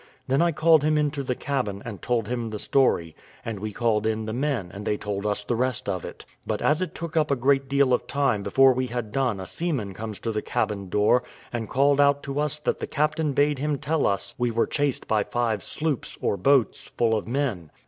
[0.27, 3.15] Then I called him into the cabin, and told him the story;
[3.45, 6.59] and we called in the men, and they told us the rest of it; but
[6.59, 9.93] as it took up a great deal of time, before we had done a seaman
[9.93, 11.21] comes to the cabin door,
[11.53, 15.07] and called out to us that the captain bade him tell us we were chased
[15.07, 17.69] by five sloops, or boats, full of men.